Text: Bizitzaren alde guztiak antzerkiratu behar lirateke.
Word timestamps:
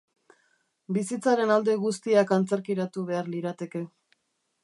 Bizitzaren 0.95 1.51
alde 1.57 1.75
guztiak 1.83 2.33
antzerkiratu 2.39 3.03
behar 3.13 3.31
lirateke. 3.35 3.83